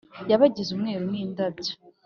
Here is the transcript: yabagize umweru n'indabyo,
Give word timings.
yabagize 0.29 0.69
umweru 0.75 1.03
n'indabyo, 1.11 1.73